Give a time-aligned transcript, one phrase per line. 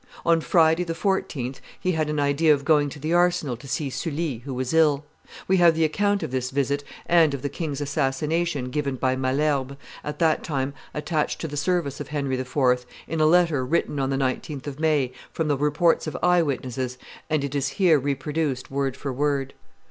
[0.25, 3.91] On Friday, the 14th, he had an idea of going to the Arsenal to see
[3.91, 5.05] Sully, who was ill;
[5.47, 9.77] we have the account of this visit and of the king's assassination given by Malherbe,
[10.03, 14.09] at that time attached to the service of Henry IV., in a letter written on
[14.09, 16.97] the 19th of May, from the reports of eye witnesses,
[17.29, 19.53] and it is here reproduced, word for word.